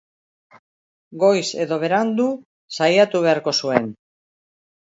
Goiz 1.25 1.43
edo 1.65 1.77
berandu, 1.85 2.25
saiatu 2.79 3.25
beharko 3.27 3.55
zuen. 3.61 3.93